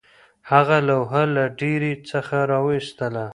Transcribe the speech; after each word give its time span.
هغې 0.51 0.79
لوحه 0.87 1.23
له 1.35 1.43
ډیرۍ 1.59 1.93
څخه 2.09 2.37
راویستله 2.51 3.25